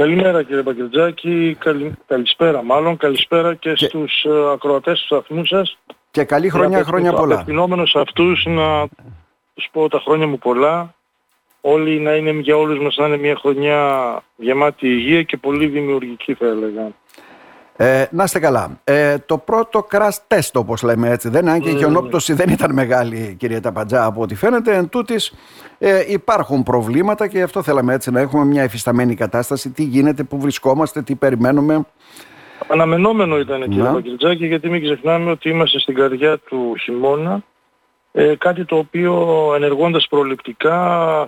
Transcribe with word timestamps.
Καλημέρα 0.00 0.42
κύριε 0.42 0.62
Παγκελτζάκη, 0.62 1.56
καλη... 1.58 1.94
καλησπέρα 2.06 2.62
μάλλον, 2.62 2.96
καλησπέρα 2.96 3.54
και, 3.54 3.72
και... 3.72 3.86
στους 3.86 4.26
uh, 4.28 4.52
ακροατές 4.52 5.00
του 5.00 5.04
σταθμού 5.04 5.44
σας. 5.44 5.78
Και 6.10 6.24
καλή 6.24 6.48
χρονιά, 6.48 6.84
χρόνια 6.84 7.12
πολλά. 7.12 7.34
Απευθυνόμενος 7.34 7.94
αυτούς 7.96 8.44
να 8.46 8.88
τους 9.54 9.68
πω 9.72 9.88
τα 9.88 10.00
χρόνια 10.04 10.26
μου 10.26 10.38
πολλά, 10.38 10.94
όλοι 11.60 12.00
να 12.00 12.14
είναι 12.14 12.30
για 12.30 12.56
όλους 12.56 12.78
μας 12.78 12.96
να 12.96 13.06
είναι 13.06 13.16
μια 13.16 13.36
χρονιά 13.36 14.22
γεμάτη 14.36 14.88
υγεία 14.88 15.22
και 15.22 15.36
πολύ 15.36 15.66
δημιουργική 15.66 16.34
θα 16.34 16.46
έλεγα. 16.46 16.90
Ε, 17.82 18.06
να 18.10 18.24
είστε 18.24 18.38
καλά. 18.38 18.80
Ε, 18.84 19.18
το 19.18 19.38
πρώτο 19.38 19.86
crash 19.90 20.18
test 20.28 20.50
όπως 20.54 20.82
λέμε 20.82 21.10
έτσι 21.10 21.28
δεν 21.28 21.46
είναι, 21.46 21.58
και 21.58 21.70
η 21.70 21.76
χιονόπτωση 21.76 22.32
δεν 22.32 22.48
ήταν 22.48 22.72
μεγάλη 22.72 23.36
κυρία 23.38 23.60
Ταπαντζά 23.60 24.04
από 24.04 24.22
ό,τι 24.22 24.34
φαίνεται. 24.34 24.76
Εν 24.76 24.88
τούτης, 24.88 25.32
ε, 25.78 26.04
υπάρχουν 26.06 26.62
προβλήματα 26.62 27.26
και 27.26 27.42
αυτό 27.42 27.62
θέλαμε 27.62 27.94
έτσι 27.94 28.10
να 28.10 28.20
έχουμε 28.20 28.44
μια 28.44 28.62
εφισταμένη 28.62 29.14
κατάσταση. 29.14 29.70
Τι 29.70 29.82
γίνεται, 29.82 30.22
πού 30.22 30.40
βρισκόμαστε, 30.40 31.02
τι 31.02 31.14
περιμένουμε. 31.14 31.86
Αναμενόμενο 32.68 33.38
ήταν 33.38 33.68
κύριε 33.68 33.90
Βαγγελτζάκη 33.90 34.46
γιατί 34.46 34.68
μην 34.68 34.82
ξεχνάμε 34.82 35.30
ότι 35.30 35.48
είμαστε 35.48 35.78
στην 35.78 35.94
καρδιά 35.94 36.38
του 36.38 36.74
χειμώνα 36.80 37.42
ε, 38.12 38.34
κάτι 38.38 38.64
το 38.64 38.76
οποίο 38.76 39.26
ενεργώντας 39.54 40.06
προληπτικά 40.10 40.76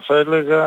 θα 0.07 0.17
έλεγα 0.17 0.65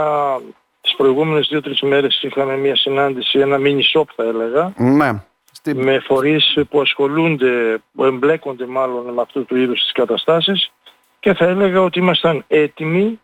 τις 0.82 0.96
προηγούμενες 0.96 1.48
δύο-τρεις 1.52 1.82
μέρες 1.82 2.22
είχαμε 2.22 2.58
μια 2.58 2.76
συνάντηση, 2.76 3.40
ένα 3.40 3.58
mini 3.60 4.00
shop 4.00 4.06
θα 4.16 4.24
έλεγα 4.24 4.74
ναι. 4.78 5.24
Με 5.64 6.00
φορείς 6.00 6.58
που 6.70 6.82
ασχολούνται, 6.82 7.82
που 7.94 8.04
εμπλέκονται 8.04 8.66
μάλλον 8.66 9.14
με 9.14 9.22
αυτού 9.22 9.46
του 9.46 9.56
είδους 9.56 9.82
τις 9.82 9.92
καταστάσεις 9.92 10.72
και 11.20 11.34
θα 11.34 11.46
έλεγα 11.46 11.82
ότι 11.82 12.00
ήμασταν 12.00 12.44
έτοιμοι 12.48 13.20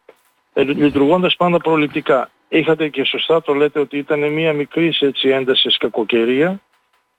ε, 0.53 0.63
λειτουργώντας 0.63 1.35
πάντα 1.35 1.57
προληπτικά. 1.57 2.29
Είχατε 2.47 2.87
και 2.87 3.03
σωστά 3.03 3.41
το 3.41 3.53
λέτε 3.53 3.79
ότι 3.79 3.97
ήταν 3.97 4.33
μια 4.33 4.53
μικρή 4.53 4.93
έτσι 4.99 5.29
ένταση 5.29 5.77
κακοκαιρία 5.77 6.61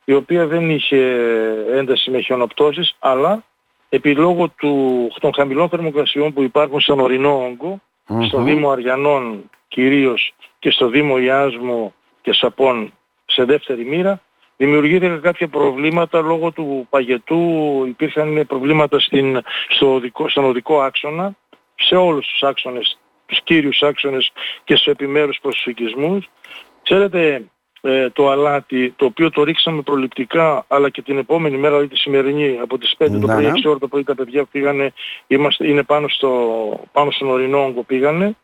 η 0.05 0.12
οποία 0.12 0.47
δεν 0.47 0.70
είχε 0.70 0.98
ένταση 1.70 2.11
με 2.11 2.20
χιονοπτώσεις 2.20 2.97
αλλά 2.98 3.45
επί 3.89 4.14
λόγω 4.14 4.48
του, 4.48 5.08
των 5.20 5.34
χαμηλών 5.34 5.69
θερμοκρασιών 5.69 6.33
που 6.33 6.42
υπάρχουν 6.42 6.81
στον 6.81 7.01
ορεινό 7.01 7.56
στο 8.27 8.42
Δήμο 8.42 8.70
Αριανών 8.70 9.51
κυρίως 9.69 10.34
και 10.58 10.70
στο 10.70 10.89
Δήμο 10.89 11.19
Ιάσμου 11.19 11.95
και 12.23 12.33
Σαπών 12.33 12.92
σε 13.25 13.45
δεύτερη 13.45 13.84
μοίρα, 13.84 14.20
δημιουργήθηκαν 14.64 15.20
κάποια 15.20 15.48
προβλήματα 15.48 16.20
λόγω 16.20 16.50
του 16.50 16.86
παγετού, 16.91 17.41
υπήρχαν 17.86 18.44
προβλήματα 18.46 19.00
στην, 19.00 19.41
στο 19.68 19.94
οδικό, 19.94 20.28
στον 20.28 20.44
οδικό 20.44 20.80
άξονα, 20.80 21.36
σε 21.74 21.96
όλους 21.96 22.27
τους 22.27 22.42
άξονες, 22.42 22.98
τους 23.27 23.42
κύριους 23.42 23.83
άξονες 23.83 24.33
και 24.64 24.74
στους 24.74 24.86
επιμέρους 24.86 25.38
προσφυγισμούς. 25.42 26.30
Ξέρετε, 26.83 27.44
ε, 27.80 28.10
το 28.10 28.30
αλάτι, 28.30 28.92
το 28.96 29.05
οποίο 29.05 29.30
το 29.30 29.42
ρίξαμε 29.42 29.83
προληπτικά, 29.83 30.64
αλλά 30.68 30.88
και 30.88 31.02
την 31.02 31.18
επόμενη 31.18 31.56
μέρα, 31.56 31.74
δηλαδή 31.74 31.94
τη 31.94 32.00
σημερινή, 32.00 32.58
από 32.62 32.78
τις 32.78 32.94
5 32.98 33.18
το 33.20 33.27
πρωί, 33.27 33.46
6 33.46 33.68
ώρα 33.68 33.78
το 33.78 33.88
πρωί 33.88 34.05
τα 34.05 34.14
παιδιά 34.14 34.44
πήγανε, 34.44 34.92
είμαστε, 35.27 35.68
είναι 35.68 35.83
πάνω, 35.83 36.08
στο, 36.08 36.30
πάνω 36.92 37.10
στον 37.10 37.28
ορεινό 37.28 37.64
όγκο 37.64 37.83
πήγανε. 37.83 38.36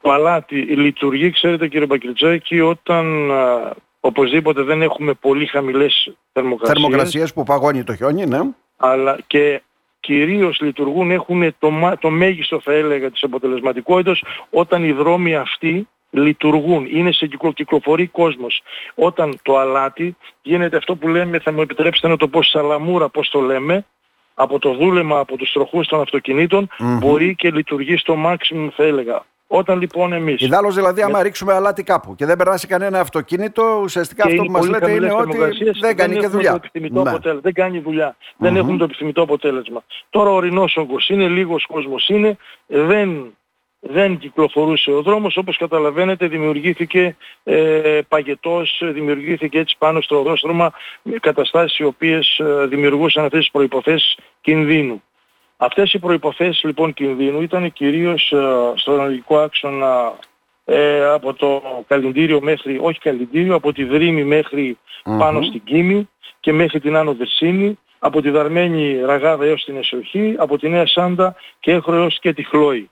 Το 0.00 0.10
αλάτι 0.10 0.56
λειτουργεί, 0.56 1.30
ξέρετε 1.30 1.68
κύριε 1.68 1.86
Μπακριτζάκη, 1.86 2.60
όταν 2.60 3.30
α, 3.30 3.74
οπωσδήποτε 4.00 4.62
δεν 4.62 4.82
έχουμε 4.82 5.12
πολύ 5.12 5.46
χαμηλές 5.46 6.16
θερμοκρασίες. 6.32 6.78
Θερμοκρασίες 6.78 7.32
που 7.32 7.42
παγώνει 7.42 7.84
το 7.84 7.94
χιόνι, 7.94 8.26
ναι. 8.26 8.40
Αλλά 8.76 9.18
και 9.26 9.62
κυρίως 10.00 10.60
λειτουργούν, 10.60 11.10
έχουν 11.10 11.54
το, 11.58 11.96
το 11.98 12.10
μέγιστο 12.10 12.60
θα 12.60 12.72
έλεγα 12.72 13.10
της 13.10 13.22
αποτελεσματικότητας 13.22 14.22
όταν 14.50 14.84
οι 14.84 14.92
δρόμοι 14.92 15.36
αυτοί 15.36 15.88
λειτουργούν, 16.10 16.86
είναι 16.90 17.12
σε 17.12 17.26
κυκλο, 17.26 17.52
κυκλοφορεί 17.52 18.06
κόσμος. 18.06 18.62
Όταν 18.94 19.38
το 19.42 19.58
αλάτι 19.58 20.16
γίνεται 20.42 20.76
αυτό 20.76 20.96
που 20.96 21.08
λέμε, 21.08 21.38
θα 21.38 21.52
μου 21.52 21.60
επιτρέψετε 21.60 22.08
να 22.08 22.16
το 22.16 22.28
πω 22.28 22.42
σαλαμούρα, 22.42 23.08
πώς 23.08 23.28
το 23.28 23.40
λέμε, 23.40 23.86
από 24.34 24.58
το 24.58 24.74
δούλεμα, 24.74 25.18
από 25.18 25.36
τους 25.36 25.52
τροχούς 25.52 25.86
των 25.86 26.00
αυτοκινητων 26.00 26.68
μπορεί 26.78 27.34
και 27.34 27.50
λειτουργεί 27.50 27.96
στο 27.96 28.16
maximum 28.26 28.68
θα 28.76 28.84
έλεγα. 28.84 29.24
Όταν 29.50 29.80
λοιπόν 29.80 30.12
εμείς... 30.12 30.40
Ιδάλλως 30.40 30.74
δηλαδή 30.74 31.02
άμα 31.02 31.22
ρίξουμε 31.22 31.52
αλάτι 31.52 31.82
κάπου 31.82 32.14
και 32.14 32.26
δεν 32.26 32.36
περάσει 32.36 32.66
κανένα 32.66 33.00
αυτοκίνητο, 33.00 33.80
ουσιαστικά 33.82 34.24
αυτό 34.24 34.42
που 34.42 34.50
μας 34.50 34.68
λέτε 34.68 34.92
είναι 34.92 35.12
ότι 35.12 35.38
δεν 35.80 35.96
κάνει 35.96 36.16
και 36.16 36.26
δουλειά. 36.26 36.60
Το 36.92 37.02
ναι. 37.02 37.34
Δεν 37.40 37.52
κάνει 37.52 37.78
δουλειά. 37.78 38.16
Δεν 38.36 38.56
έχουν 38.56 38.78
το 38.78 38.84
επιθυμητό 38.84 39.22
αποτέλεσμα. 39.22 39.84
Τώρα 40.10 40.30
ο 40.30 40.34
ορεινός 40.34 40.76
όγκος 40.76 41.08
είναι, 41.08 41.28
λίγος 41.28 41.66
κόσμος 41.66 42.08
είναι, 42.08 42.36
δεν 42.66 43.32
δεν 43.80 44.18
κυκλοφορούσε 44.18 44.90
ο 44.90 45.02
δρόμος 45.02 45.36
όπως 45.36 45.56
καταλαβαίνετε 45.56 46.26
δημιουργήθηκε 46.26 47.16
ε, 47.44 48.00
παγετός, 48.08 48.82
δημιουργήθηκε 48.84 49.58
έτσι 49.58 49.76
πάνω 49.78 50.00
στο 50.00 50.18
οδόστρωμα 50.18 50.72
καταστάσεις 51.20 51.78
οι 51.78 51.84
οποίες 51.84 52.38
ε, 52.38 52.66
δημιουργούσαν 52.66 53.24
αυτές 53.24 53.40
τις 53.40 53.50
προϋποθέσεις 53.50 54.18
κινδύνου. 54.40 55.02
Αυτές 55.60 55.92
οι 55.92 55.98
προϋποθέσεις 55.98 56.62
λοιπόν 56.62 56.94
κινδύνου 56.94 57.42
ήταν 57.42 57.72
κυρίως 57.72 58.32
ε, 58.32 58.72
στον 58.74 59.00
αναλυτικό 59.00 59.38
άξονα 59.38 60.18
ε, 60.64 61.04
από 61.04 61.34
το 61.34 61.62
καλλιντήριο 61.86 62.40
μέχρι, 62.40 62.78
όχι 62.82 62.98
καλλιντήριο, 62.98 63.54
από 63.54 63.72
τη 63.72 63.84
Δρύμη 63.84 64.44
πάνω 65.18 65.42
στην 65.42 65.62
Κίμη 65.64 66.08
και 66.40 66.52
μέχρι 66.52 66.80
την 66.80 66.96
Άνω 66.96 67.14
Δερσίνη, 67.14 67.78
από 67.98 68.22
τη 68.22 68.30
Δαρμένη 68.30 69.00
Ραγάδα 69.00 69.44
έως 69.44 69.64
την 69.64 69.76
Εσοχή, 69.76 70.34
από 70.38 70.58
τη 70.58 70.68
Νέα 70.68 70.86
Σάντα 70.86 71.34
και 71.60 71.80
έως 71.86 72.18
και 72.20 72.32
τη 72.32 72.42
Χλόη. 72.42 72.90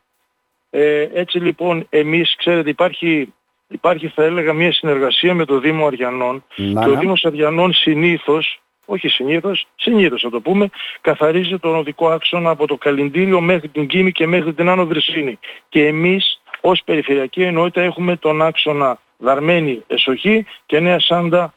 Ε, 0.71 1.09
έτσι 1.12 1.38
λοιπόν 1.38 1.87
εμείς 1.91 2.37
ξέρετε 2.37 2.71
υπάρχει, 2.71 3.34
υπάρχει 3.69 4.09
θα 4.09 4.25
έλεγα 4.25 4.53
μια 4.53 4.72
συνεργασία 4.72 5.34
με 5.34 5.44
το 5.44 5.59
Δήμο 5.59 5.87
Αριανών. 5.87 6.44
Και 6.54 6.88
ο 6.88 6.98
Δήμος 6.98 7.25
Αριανών 7.25 7.72
συνήθως 7.72 8.60
όχι 8.86 9.08
συνήθως, 9.08 9.66
συνήθως 9.76 10.22
θα 10.22 10.30
το 10.30 10.41
πούμε, 10.41 10.69
καθαρίζει 11.00 11.58
τον 11.58 11.76
οδικό 11.76 12.08
άξονα 12.08 12.50
από 12.50 12.66
το 12.66 12.76
Καλυντήριο 12.76 13.41
μέχρι 13.41 13.69
την 13.69 13.86
Κίμη 13.86 14.12
και 14.12 14.26
μέχρι 14.26 14.54
την 14.54 14.69
Άνω 14.69 14.86
Βρυσίνη. 14.86 15.38
Και 15.69 15.86
εμείς 15.86 16.41
ως 16.60 16.82
περιφερειακή 16.84 17.42
ενότητα 17.42 17.80
έχουμε 17.80 18.16
τον 18.16 18.42
άξονα 18.42 18.98
Δαρμένη 19.19 19.84
Εσοχή 19.86 20.47
και 20.66 20.80
Νέα 20.80 21.00
Σάντα 21.00 21.54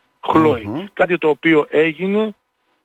Κάτι 0.94 1.18
το 1.18 1.30
οποίο 1.30 1.66
έγινε 1.70 2.34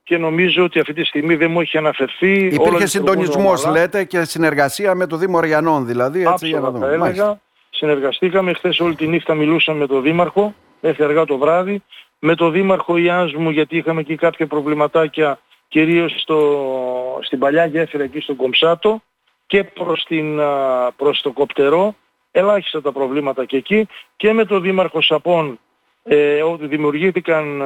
και 0.03 0.17
νομίζω 0.17 0.63
ότι 0.63 0.79
αυτή 0.79 0.93
τη 0.93 1.03
στιγμή 1.03 1.35
δεν 1.35 1.51
μου 1.51 1.61
έχει 1.61 1.77
αναφερθεί. 1.77 2.45
Υπήρχε 2.45 2.85
συντονισμός, 2.85 3.65
λέτε, 3.65 4.03
και 4.03 4.23
συνεργασία 4.23 4.95
με 4.95 5.07
το 5.07 5.17
Δήμο 5.17 5.37
Αριανών, 5.37 5.85
δηλαδή. 5.85 6.23
Έτσι, 6.23 6.47
για 6.47 6.59
να 6.59 6.71
δούμε. 6.71 6.85
Θα 6.85 6.93
έλεγα, 6.93 7.39
συνεργαστήκαμε. 7.69 8.53
Χθες 8.53 8.79
όλη 8.79 8.95
τη 8.95 9.07
νύχτα 9.07 9.33
μιλούσαμε 9.33 9.79
με 9.79 9.87
τον 9.87 10.01
Δήμαρχο, 10.01 10.55
μέχρι 10.81 11.03
αργά 11.03 11.25
το 11.25 11.37
βράδυ. 11.37 11.83
Με 12.27 12.35
τον 12.35 12.51
Δήμαρχο 12.51 12.97
Ιάσμου, 12.97 13.49
γιατί 13.49 13.77
είχαμε 13.77 14.01
εκεί 14.01 14.15
κάποια 14.15 14.47
προβληματάκια, 14.47 15.39
κυρίως 15.67 16.21
στο, 16.21 17.19
στην 17.21 17.39
παλιά 17.39 17.65
γέφυρα 17.65 18.03
εκεί 18.03 18.19
στον 18.19 18.35
Κομψάτο 18.35 19.01
και 19.45 19.63
προς, 19.63 20.03
την, 20.03 20.39
προς 20.95 21.21
το 21.21 21.31
Κοπτερό. 21.31 21.95
Ελάχιστα 22.31 22.81
τα 22.81 22.91
προβλήματα 22.91 23.45
και 23.45 23.57
εκεί. 23.57 23.87
Και 24.15 24.33
με 24.33 24.45
τον 24.45 24.61
Δήμαρχο 24.61 25.01
Σαπών 25.01 25.59
ε, 26.03 26.41
ότι 26.41 26.67
δημιουργήθηκαν 26.67 27.63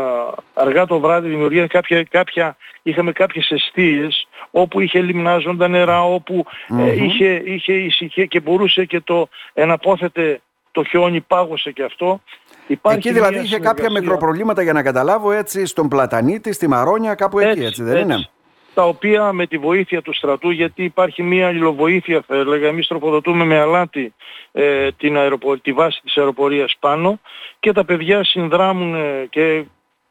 αργά 0.53 0.85
το 0.85 0.99
βράδυ, 0.99 1.29
δημιουργήθηκαν 1.29 1.67
κάποια, 1.67 2.03
κάποια, 2.03 2.57
είχαμε 2.81 3.11
κάποιες 3.11 3.49
αιστείες 3.49 4.27
όπου 4.51 4.79
είχε 4.79 5.01
λιμνάζοντα 5.01 5.67
νερά, 5.67 6.03
όπου 6.03 6.45
ε, 6.79 7.03
είχε, 7.03 7.41
είχε 7.45 7.73
ησυχία 7.73 8.25
και 8.25 8.39
μπορούσε 8.39 8.85
και 8.85 9.01
το 9.01 9.29
εναπόθετε 9.53 10.41
το 10.71 10.83
χιόνι 10.83 11.21
πάγωσε 11.21 11.71
και 11.71 11.83
αυτό. 11.83 12.21
Υπάρχει 12.69 13.07
εκεί 13.07 13.17
δηλαδή 13.17 13.39
είχε 13.39 13.59
κάποια 13.59 13.91
μικροπροβλήματα 13.91 14.61
για 14.61 14.73
να 14.73 14.83
καταλάβω 14.83 15.31
έτσι 15.31 15.65
στον 15.65 15.87
Πλατανίτη, 15.87 16.53
στη 16.53 16.67
Μαρόνια, 16.67 17.15
κάπου 17.15 17.39
εκεί 17.39 17.63
έτσι 17.63 17.83
δεν 17.83 17.97
είναι; 17.97 18.27
Τα 18.73 18.85
οποία 18.85 19.33
με 19.33 19.47
τη 19.47 19.57
βοήθεια 19.57 20.01
του 20.01 20.13
στρατού, 20.13 20.49
γιατί 20.49 20.83
υπάρχει 20.83 21.23
μια 21.23 21.47
αλληλοβοήθεια 21.47 22.23
θα 22.27 22.35
έλεγα, 22.35 22.67
εμείς 22.67 22.87
τροφοδοτούμε 22.87 23.45
με 23.45 23.59
αλάτι 23.59 24.13
ε, 24.51 24.91
την 24.91 25.17
αεροπο... 25.17 25.57
τη 25.57 25.71
βάση 25.71 26.01
της 26.03 26.17
αεροπορίας 26.17 26.75
πάνω 26.79 27.19
και 27.59 27.71
τα 27.71 27.85
παιδιά 27.85 28.23
συνδράμουν 28.23 28.95
ε, 28.95 29.25
και 29.29 29.65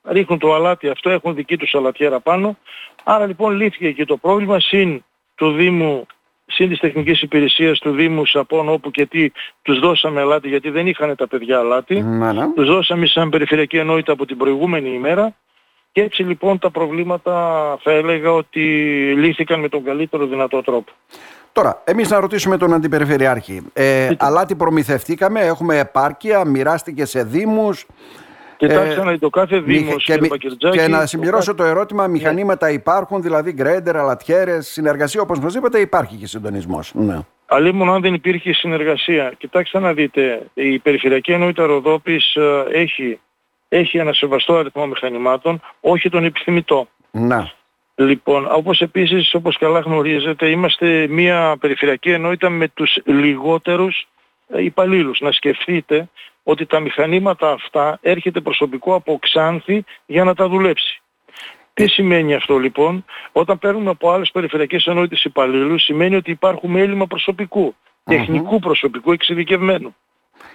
ρίχνουν 0.04 0.38
το 0.38 0.54
αλάτι 0.54 0.88
αυτό, 0.88 1.10
έχουν 1.10 1.34
δική 1.34 1.56
τους 1.56 1.74
αλατιέρα 1.74 2.20
πάνω. 2.20 2.56
Άρα 3.04 3.26
λοιπόν 3.26 3.56
λύθηκε 3.56 3.92
και 3.92 4.04
το 4.04 4.16
πρόβλημα 4.16 4.60
συν 4.60 5.04
του 5.34 5.52
Δήμου 5.52 6.06
συν 6.48 6.68
της 6.68 6.78
τεχνικής 6.78 7.22
υπηρεσίας 7.22 7.78
του 7.78 7.90
Δήμου 7.90 8.26
Σαπών 8.26 8.68
όπου 8.68 8.90
και 8.90 9.06
τι 9.06 9.30
τους 9.62 9.78
δώσαμε 9.78 10.20
αλάτι 10.20 10.48
γιατί 10.48 10.70
δεν 10.70 10.86
είχαν 10.86 11.16
τα 11.16 11.28
παιδιά 11.28 11.58
αλάτι. 11.58 12.04
Τους 12.54 12.66
δώσαμε 12.66 13.06
σαν 13.06 13.28
περιφερειακή 13.28 13.76
ενότητα 13.76 14.12
από 14.12 14.26
την 14.26 14.36
προηγούμενη 14.36 14.88
ημέρα 14.88 15.34
και 15.92 16.02
έτσι 16.02 16.22
λοιπόν 16.22 16.58
τα 16.58 16.70
προβλήματα 16.70 17.32
θα 17.82 17.90
έλεγα 17.90 18.32
ότι 18.32 18.60
λύθηκαν 19.16 19.60
με 19.60 19.68
τον 19.68 19.84
καλύτερο 19.84 20.26
δυνατό 20.26 20.62
τρόπο. 20.62 20.92
Τώρα, 21.52 21.82
εμείς 21.84 22.10
να 22.10 22.20
ρωτήσουμε 22.20 22.56
τον 22.56 22.74
Αντιπεριφερειάρχη. 22.74 23.62
Ε, 23.72 24.08
αλάτι 24.18 24.54
προμηθευτήκαμε, 24.54 25.40
έχουμε 25.40 25.78
επάρκεια, 25.78 26.44
μοιράστηκε 26.44 27.04
σε 27.04 27.22
Δήμους. 27.22 27.86
Κοιτάξτε 28.58 29.04
να 29.04 29.18
το 29.18 29.30
κάθε 29.30 29.60
Δήμος. 29.60 30.04
Και, 30.04 30.18
και, 30.70 30.88
να 30.88 31.06
συμπληρώσω 31.06 31.54
το, 31.54 31.64
ερώτημα, 31.64 32.06
ναι. 32.06 32.12
μηχανήματα 32.12 32.70
υπάρχουν, 32.70 33.22
δηλαδή 33.22 33.52
γκρέντερ, 33.52 33.96
αλατιέρες, 33.96 34.66
συνεργασία 34.66 35.20
όπως 35.20 35.38
μας 35.38 35.54
είπατε, 35.54 35.80
υπάρχει 35.80 36.16
και 36.16 36.26
συντονισμός. 36.26 36.90
Ναι. 36.94 37.18
Αλλήμον 37.46 37.92
αν 37.92 38.00
δεν 38.00 38.14
υπήρχε 38.14 38.52
συνεργασία. 38.52 39.32
Κοιτάξτε 39.38 39.78
να 39.78 39.92
δείτε, 39.92 40.42
η 40.54 40.78
Περιφερειακή 40.78 41.32
Ενότητα 41.32 41.66
Ροδόπης 41.66 42.34
ε, 42.34 42.64
έχει, 42.72 43.20
έχει 43.68 43.98
ένα 43.98 44.12
σεβαστό 44.12 44.56
αριθμό 44.56 44.86
μηχανημάτων, 44.86 45.60
όχι 45.80 46.08
τον 46.10 46.24
επιθυμητό. 46.24 46.88
Να. 47.10 47.52
Λοιπόν, 47.94 48.48
όπως 48.50 48.80
επίσης, 48.80 49.34
όπως 49.34 49.58
καλά 49.58 49.80
γνωρίζετε, 49.80 50.48
είμαστε 50.48 51.06
μια 51.08 51.56
περιφερειακή 51.60 52.10
ενότητα 52.10 52.50
με 52.50 52.68
τους 52.68 52.98
λιγότερους 53.04 53.96
ε, 54.00 54.06
υπαλλήλους. 54.56 55.20
Να 55.20 55.32
σκεφτείτε 55.32 56.08
ότι 56.42 56.66
τα 56.66 56.80
μηχανήματα 56.80 57.50
αυτά 57.50 57.98
έρχεται 58.02 58.40
προσωπικό 58.40 58.94
από 58.94 59.18
Ξάνθη 59.18 59.84
για 60.06 60.24
να 60.24 60.34
τα 60.34 60.48
δουλέψει. 60.48 61.02
Τι 61.74 61.88
σημαίνει 61.88 62.34
αυτό 62.34 62.58
λοιπόν, 62.58 63.04
όταν 63.32 63.58
παίρνουμε 63.58 63.90
από 63.90 64.10
άλλες 64.10 64.30
περιφερειακές 64.30 64.86
ενότητες 64.86 65.24
υπαλλήλους, 65.24 65.82
σημαίνει 65.82 66.16
ότι 66.16 66.30
υπάρχουν 66.30 66.76
έλλειμμα 66.76 67.06
προσωπικού, 67.06 67.74
τεχνικού 68.04 68.58
προσωπικού 68.58 69.12
εξειδικευμένου. 69.12 69.96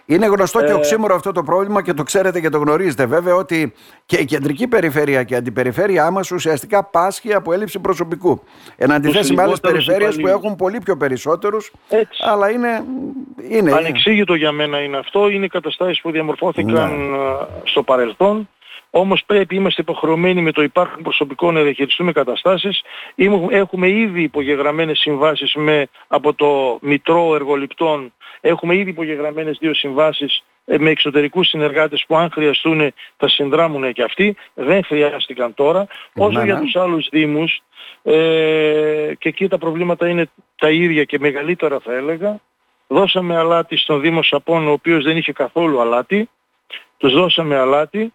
Είναι 0.05 0.25
γνωστό 0.25 0.59
ε... 0.59 0.65
και 0.65 0.73
οξύμορο 0.73 1.15
αυτό 1.15 1.31
το 1.31 1.44
πρόβλημα 1.44 1.81
και 1.81 1.94
το 1.94 2.03
ξέρετε 2.03 2.39
και 2.39 2.50
το 2.50 2.57
γνωρίζετε 2.57 3.05
βέβαια 3.05 3.35
ότι 3.35 3.73
και 4.05 4.17
η 4.17 4.25
κεντρική 4.25 4.67
περιφέρεια 4.67 5.23
και 5.23 5.33
η 5.33 5.38
αντιπεριφέρειά 5.38 6.11
μας 6.11 6.31
ουσιαστικά 6.31 6.83
πάσχει 6.83 7.33
από 7.33 7.53
έλλειψη 7.53 7.79
προσωπικού. 7.79 8.44
Εν 8.75 8.91
αντιθέσει 8.91 9.33
με 9.33 9.41
άλλες 9.41 9.59
περιφέρειες 9.59 10.15
που 10.15 10.27
έχουν 10.27 10.55
πολύ 10.55 10.79
πιο 10.79 10.97
περισσότερους, 10.97 11.71
αλλά 12.19 12.50
είναι, 12.50 12.83
είναι... 13.50 13.71
Ανεξήγητο 13.71 14.35
για 14.35 14.51
μένα 14.51 14.79
είναι 14.79 14.97
αυτό, 14.97 15.29
είναι 15.29 15.47
καταστάσεις 15.47 16.01
που 16.01 16.11
διαμορφώθηκαν 16.11 17.09
ναι. 17.09 17.17
στο 17.63 17.83
παρελθόν 17.83 18.47
όμως 18.95 19.24
πρέπει 19.25 19.56
είμαστε 19.56 19.81
υποχρεωμένοι 19.81 20.42
με 20.42 20.51
το 20.51 20.62
υπάρχον 20.62 21.04
προσωπικό 21.04 21.51
να 21.51 21.62
διαχειριστούμε 21.62 22.12
καταστάσεις. 22.12 22.81
Έχουμε 23.50 23.90
ήδη 23.90 24.22
υπογεγραμμένες 24.22 25.00
συμβάσεις 25.00 25.54
με, 25.56 25.88
από 26.07 26.34
το 26.34 26.78
Μητρό 26.81 27.36
Εργοληπτών. 27.36 28.13
Έχουμε 28.42 28.75
ήδη 28.75 28.90
υπογεγραμμένες 28.90 29.57
δύο 29.60 29.74
συμβάσεις 29.74 30.44
ε, 30.66 30.78
με 30.78 30.90
εξωτερικούς 30.90 31.48
συνεργάτες 31.48 32.04
που 32.07 32.16
αν 32.16 32.30
χρειαστούν 32.31 32.94
θα 33.18 33.30
συνδράμουν 33.30 33.94
και 33.94 34.04
αυτοί. 34.04 34.36
Δεν 34.54 34.84
χρειάστηκαν 34.84 35.54
τώρα. 35.54 35.88
Όσο 36.16 36.44
για 36.44 36.60
τους 36.60 36.75
άλλους 36.75 37.07
δήμους 37.12 37.62
ε, 38.04 39.13
και 39.18 39.30
εκεί 39.30 39.48
τα 39.48 39.57
προβλήματα 39.57 40.07
είναι 40.07 40.30
τα 40.56 40.69
ίδια 40.69 41.04
και 41.04 41.19
μεγαλύτερα 41.19 41.80
θα 41.80 41.94
έλεγα. 41.94 42.39
Δώσαμε 42.88 43.38
αλάτι 43.38 43.78
στον 43.78 44.01
Δήμο 44.01 44.24
Σαπών 44.24 44.68
ο 44.68 44.72
οποίος 44.72 45.04
δεν 45.04 45.18
είχε 45.18 45.31
καθόλου 45.31 45.81
αλάτι. 45.81 46.30
Τους 46.98 47.13
δώσαμε 47.13 47.57
αλάτι 47.57 48.13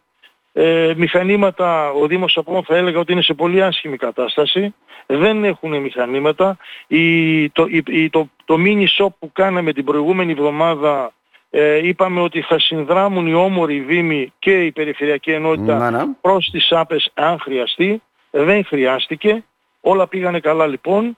ε, 0.60 0.94
μηχανήματα, 0.96 1.90
ο 1.90 2.06
Δήμος 2.06 2.32
Σαπών 2.32 2.62
θα 2.64 2.76
έλεγα 2.76 2.98
ότι 2.98 3.12
είναι 3.12 3.22
σε 3.22 3.34
πολύ 3.34 3.62
άσχημη 3.62 3.96
κατάσταση. 3.96 4.74
Δεν 5.06 5.44
έχουν 5.44 5.80
μηχανήματα. 5.80 6.56
Η, 6.86 7.50
το, 7.50 7.66
η, 7.86 8.10
το, 8.10 8.28
το 8.44 8.56
mini 8.58 8.84
shop 8.98 9.08
που 9.18 9.32
κάναμε 9.32 9.72
την 9.72 9.84
προηγούμενη 9.84 10.32
εβδομάδα 10.32 11.12
ε, 11.50 11.86
είπαμε 11.86 12.20
ότι 12.20 12.40
θα 12.40 12.58
συνδράμουν 12.58 13.26
οι 13.26 13.34
όμοροι 13.34 13.80
δήμοι 13.80 14.32
και 14.38 14.64
η 14.64 14.72
περιφερειακή 14.72 15.30
ενότητα 15.30 15.78
να, 15.78 15.90
να. 15.90 16.14
προς 16.20 16.48
τις 16.52 16.72
άπες 16.72 17.10
αν 17.14 17.38
χρειαστεί. 17.40 18.02
Δεν 18.30 18.64
χρειάστηκε. 18.64 19.44
Όλα 19.80 20.06
πήγανε 20.06 20.40
καλά 20.40 20.66
λοιπόν. 20.66 21.16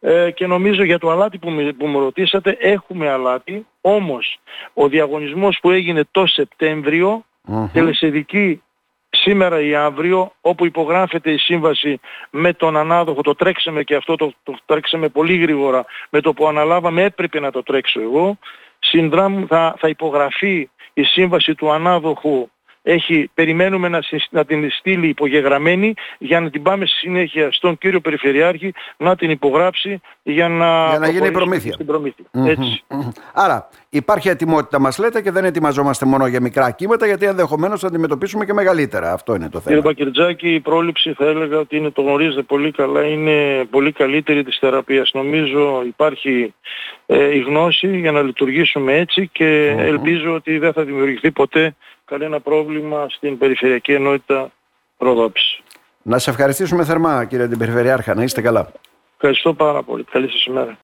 Ε, 0.00 0.30
και 0.30 0.46
νομίζω 0.46 0.82
για 0.82 0.98
το 0.98 1.10
αλάτι 1.10 1.38
που, 1.38 1.52
που 1.78 1.86
μου 1.86 1.98
ρωτήσατε 1.98 2.56
έχουμε 2.60 3.08
αλάτι. 3.08 3.66
Όμως 3.80 4.38
ο 4.74 4.88
διαγωνισμός 4.88 5.58
που 5.62 5.70
έγινε 5.70 6.04
το 6.10 6.26
Σεπτέμβριο 6.26 7.24
mm-hmm. 7.48 7.68
τελεσεδική 7.72 8.62
σήμερα 9.28 9.60
ή 9.60 9.74
αύριο 9.74 10.32
όπου 10.40 10.66
υπογράφεται 10.66 11.30
η 11.30 11.38
σύμβαση 11.38 12.00
με 12.30 12.52
τον 12.52 12.76
ανάδοχο, 12.76 13.20
το 13.22 13.34
τρέξαμε 13.34 13.82
και 13.82 13.94
αυτό 13.94 14.16
το, 14.16 14.32
το 14.42 14.54
τρέξαμε 14.66 15.08
πολύ 15.08 15.36
γρήγορα, 15.36 15.84
με 16.10 16.20
το 16.20 16.32
που 16.32 16.48
αναλάβαμε 16.48 17.02
έπρεπε 17.02 17.40
να 17.40 17.50
το 17.50 17.62
τρέξω 17.62 18.00
εγώ, 18.00 18.38
συνδράμ, 18.78 19.46
θα, 19.46 19.74
θα 19.78 19.88
υπογραφεί 19.88 20.70
η 20.92 21.02
σύμβαση 21.02 21.54
του 21.54 21.70
ανάδοχου 21.70 22.48
έχει, 22.90 23.30
περιμένουμε 23.34 23.88
να, 23.88 24.00
να 24.30 24.44
την 24.44 24.70
στείλει 24.70 25.08
υπογεγραμμένη 25.08 25.94
για 26.18 26.40
να 26.40 26.50
την 26.50 26.62
πάμε 26.62 26.86
στη 26.86 26.96
συνέχεια 26.96 27.52
στον 27.52 27.78
κύριο 27.78 28.00
Περιφερειάρχη 28.00 28.72
να 28.96 29.16
την 29.16 29.30
υπογράψει 29.30 30.00
για 30.22 30.48
να, 30.48 30.88
για 30.88 30.98
να 30.98 31.08
γίνει 31.08 31.26
η 31.26 31.30
προμήθεια. 31.30 31.76
ετσι 32.32 32.84
Άρα 33.34 33.68
υπάρχει 33.88 34.28
ετοιμότητα 34.28 34.78
μας 34.78 34.98
λέτε 34.98 35.22
και 35.22 35.30
δεν 35.30 35.44
ετοιμαζόμαστε 35.44 36.06
μόνο 36.06 36.26
για 36.26 36.40
μικρά 36.40 36.70
κύματα 36.70 37.06
γιατί 37.06 37.26
ενδεχομένως 37.26 37.80
θα 37.80 37.86
αντιμετωπίσουμε 37.86 38.44
και 38.44 38.52
μεγαλύτερα. 38.52 39.12
Αυτό 39.12 39.34
είναι 39.34 39.48
το 39.48 39.60
θέμα. 39.60 39.76
Κύριε 39.76 39.82
Πακυρτζάκη, 39.82 40.54
η 40.54 40.60
πρόληψη 40.60 41.12
θα 41.12 41.24
έλεγα 41.24 41.58
ότι 41.58 41.76
είναι, 41.76 41.90
το 41.90 42.02
γνωρίζετε 42.02 42.42
πολύ 42.42 42.70
καλά, 42.70 43.04
είναι 43.04 43.64
πολύ 43.70 43.92
καλύτερη 43.92 44.44
της 44.44 44.58
θεραπείας. 44.60 45.10
Νομίζω 45.14 45.82
υπάρχει 45.86 46.54
ε, 47.06 47.34
η 47.34 47.38
γνώση 47.38 47.98
για 47.98 48.12
να 48.12 48.22
λειτουργήσουμε 48.22 48.94
έτσι 48.94 49.28
και 49.32 49.74
ελπίζω 49.78 50.34
ότι 50.34 50.58
δεν 50.58 50.72
θα 50.72 50.84
δημιουργηθεί 50.84 51.30
ποτέ 51.30 51.74
κανένα 52.08 52.40
πρόβλημα 52.40 53.06
στην 53.08 53.38
Περιφερειακή 53.38 53.92
Ενότητα 53.92 54.50
Ροδόπης. 54.98 55.60
Να 56.02 56.18
σε 56.18 56.30
ευχαριστήσουμε 56.30 56.84
θερμά 56.84 57.24
κύριε 57.24 57.48
την 57.48 57.58
Περιφερειάρχα. 57.58 58.14
Να 58.14 58.22
είστε 58.22 58.40
καλά. 58.40 58.72
Ευχαριστώ 59.14 59.54
πάρα 59.54 59.82
πολύ. 59.82 60.04
Καλή 60.04 60.30
σας 60.30 60.44
ημέρα. 60.44 60.76